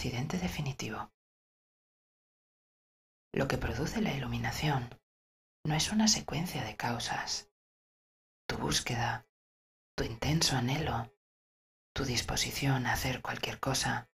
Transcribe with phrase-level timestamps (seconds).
[0.00, 1.12] accidente definitivo.
[3.34, 4.98] Lo que produce la iluminación
[5.66, 7.50] no es una secuencia de causas.
[8.48, 9.26] Tu búsqueda,
[9.94, 11.14] tu intenso anhelo,
[11.92, 14.08] tu disposición a hacer cualquier cosa,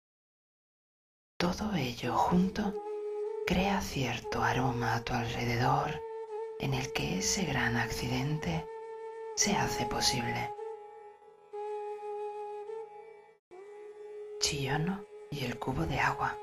[1.38, 2.74] todo ello junto
[3.46, 6.02] crea cierto aroma a tu alrededor
[6.58, 8.66] en el que ese gran accidente
[9.36, 10.52] se hace posible.
[14.40, 16.38] Chillono y el cubo de agua.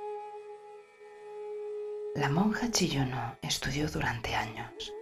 [2.13, 4.93] La monja Chillono estudió durante años,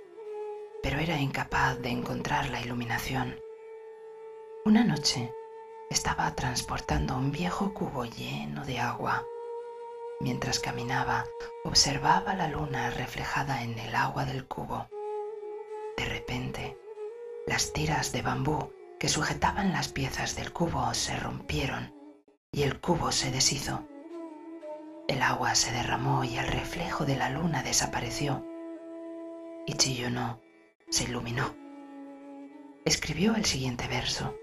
[0.82, 3.38] pero era incapaz de encontrar la iluminación.
[4.64, 5.34] Una noche
[5.90, 9.26] estaba transportando un viejo cubo lleno de agua.
[10.22, 11.26] Mientras caminaba,
[11.66, 14.88] observaba la luna reflejada en el agua del cubo.
[15.98, 16.78] De repente,
[17.46, 22.01] las tiras de bambú que sujetaban las piezas del cubo se rompieron
[22.54, 23.88] y el cubo se deshizo.
[25.08, 28.46] El agua se derramó y el reflejo de la luna desapareció.
[29.66, 30.42] Y Chillono
[30.90, 31.56] se iluminó.
[32.84, 34.36] Escribió el siguiente verso.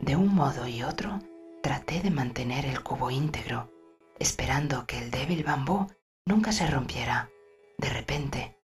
[0.00, 1.20] De un modo y otro,
[1.62, 3.70] traté de mantener el cubo íntegro,
[4.18, 5.86] esperando que el débil bambú
[6.24, 7.30] nunca se rompiera.
[7.78, 8.58] De repente,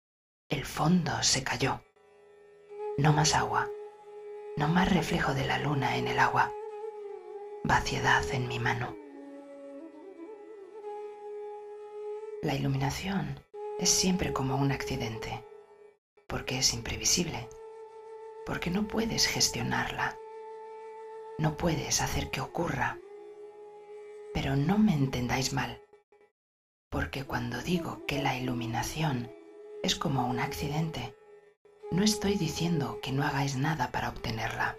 [0.47, 1.81] el fondo se cayó.
[2.97, 3.67] No más agua,
[4.55, 6.51] no más reflejo de la luna en el agua
[7.63, 8.95] vaciedad en mi mano.
[12.41, 13.39] La iluminación
[13.79, 15.43] es siempre como un accidente,
[16.27, 17.49] porque es imprevisible,
[18.45, 20.17] porque no puedes gestionarla,
[21.37, 22.99] no puedes hacer que ocurra.
[24.33, 25.81] Pero no me entendáis mal,
[26.89, 29.31] porque cuando digo que la iluminación
[29.83, 31.15] es como un accidente,
[31.91, 34.77] no estoy diciendo que no hagáis nada para obtenerla.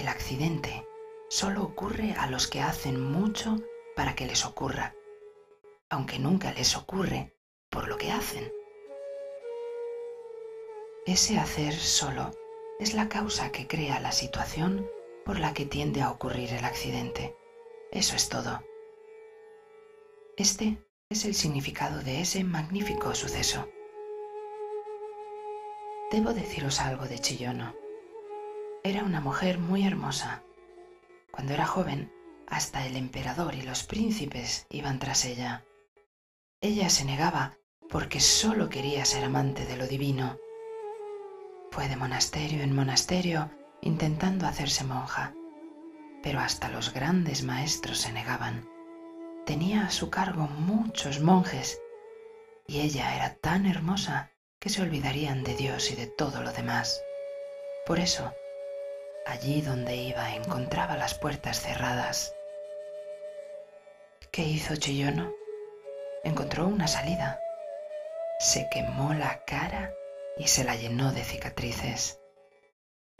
[0.00, 0.88] El accidente
[1.28, 3.58] solo ocurre a los que hacen mucho
[3.94, 4.94] para que les ocurra,
[5.90, 7.36] aunque nunca les ocurre
[7.68, 8.50] por lo que hacen.
[11.04, 12.30] Ese hacer solo
[12.78, 14.88] es la causa que crea la situación
[15.26, 17.36] por la que tiende a ocurrir el accidente.
[17.92, 18.64] Eso es todo.
[20.38, 23.68] Este es el significado de ese magnífico suceso.
[26.10, 27.74] Debo deciros algo de Chillono.
[28.82, 30.42] Era una mujer muy hermosa.
[31.30, 32.10] Cuando era joven,
[32.46, 35.66] hasta el emperador y los príncipes iban tras ella.
[36.62, 37.58] Ella se negaba
[37.90, 40.38] porque solo quería ser amante de lo divino.
[41.70, 43.50] Fue de monasterio en monasterio
[43.82, 45.34] intentando hacerse monja,
[46.22, 48.66] pero hasta los grandes maestros se negaban.
[49.44, 51.78] Tenía a su cargo muchos monjes
[52.66, 57.02] y ella era tan hermosa que se olvidarían de Dios y de todo lo demás.
[57.86, 58.32] Por eso,
[59.30, 62.34] Allí donde iba encontraba las puertas cerradas.
[64.32, 65.32] ¿Qué hizo Chillono?
[66.24, 67.38] Encontró una salida.
[68.40, 69.94] Se quemó la cara
[70.36, 72.20] y se la llenó de cicatrices.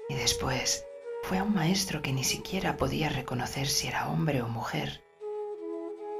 [0.09, 0.84] Y después
[1.22, 5.04] fue a un maestro que ni siquiera podía reconocer si era hombre o mujer.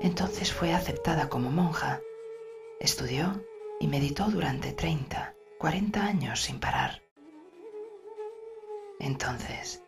[0.01, 2.01] Entonces fue aceptada como monja.
[2.79, 3.45] Estudió
[3.81, 7.03] y meditó durante 30, 40 años sin parar.
[9.01, 9.83] Entonces,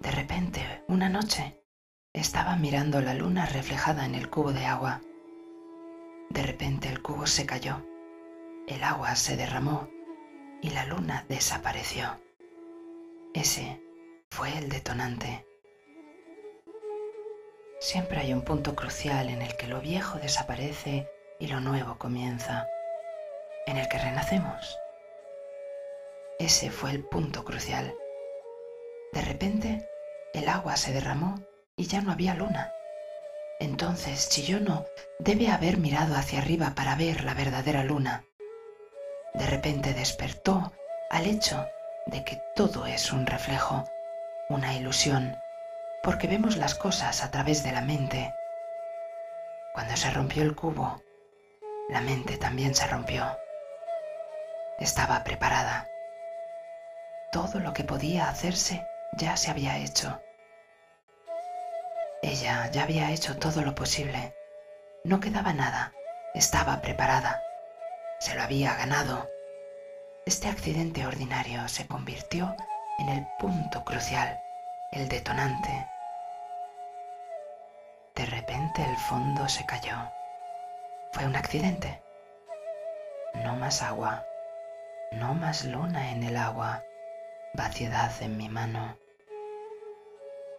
[0.00, 1.62] de repente, una noche,
[2.12, 5.00] estaba mirando la luna reflejada en el cubo de agua.
[6.28, 7.86] De repente el cubo se cayó,
[8.66, 9.88] el agua se derramó
[10.60, 12.20] y la luna desapareció.
[13.32, 13.80] Ese
[14.30, 15.46] fue el detonante.
[17.78, 21.08] Siempre hay un punto crucial en el que lo viejo desaparece
[21.38, 22.66] y lo nuevo comienza,
[23.66, 24.76] en el que renacemos.
[26.40, 27.94] Ese fue el punto crucial.
[29.12, 29.88] De repente,
[30.34, 31.40] el agua se derramó
[31.76, 32.72] y ya no había luna.
[33.60, 34.86] Entonces Chillono
[35.18, 38.24] debe haber mirado hacia arriba para ver la verdadera luna.
[39.34, 40.72] De repente despertó
[41.10, 41.66] al hecho
[42.06, 43.84] de que todo es un reflejo,
[44.48, 45.36] una ilusión,
[46.02, 48.34] porque vemos las cosas a través de la mente.
[49.74, 51.02] Cuando se rompió el cubo,
[51.88, 53.26] la mente también se rompió.
[54.78, 55.88] Estaba preparada.
[57.32, 60.20] Todo lo que podía hacerse ya se había hecho.
[62.22, 64.34] Ella ya había hecho todo lo posible.
[65.04, 65.92] No quedaba nada.
[66.34, 67.42] Estaba preparada.
[68.20, 69.28] Se lo había ganado.
[70.26, 72.54] Este accidente ordinario se convirtió
[72.98, 74.38] en el punto crucial,
[74.92, 75.88] el detonante.
[78.14, 79.96] De repente el fondo se cayó.
[81.12, 82.02] Fue un accidente.
[83.34, 84.24] No más agua.
[85.12, 86.82] No más luna en el agua
[87.54, 88.98] vaciedad en mi mano.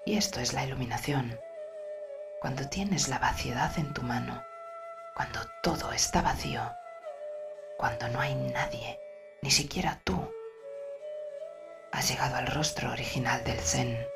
[0.06, 1.40] Y esto es la iluminación.
[2.42, 4.42] cuando tienes la vaciedad en tu mano,
[5.14, 6.62] cuando todo está vacío,
[7.78, 8.98] cuando no hay nadie,
[9.42, 10.32] ni siquiera tú.
[11.92, 14.08] Has llegado al rostro original del Zen